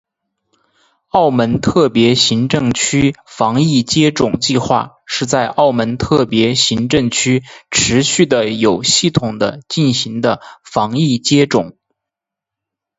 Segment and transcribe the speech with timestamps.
[1.09, 11.77] 澳门特别行政区防疫接种计划是在澳门特别行政区持续地有系统地进行的防疫接种。